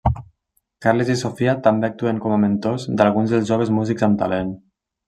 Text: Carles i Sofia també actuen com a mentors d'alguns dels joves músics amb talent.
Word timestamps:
Carles 0.85 1.11
i 1.15 1.17
Sofia 1.19 1.53
també 1.67 1.89
actuen 1.91 2.23
com 2.25 2.35
a 2.39 2.41
mentors 2.47 2.89
d'alguns 3.01 3.37
dels 3.37 3.49
joves 3.53 3.75
músics 3.79 4.09
amb 4.11 4.23
talent. 4.25 4.61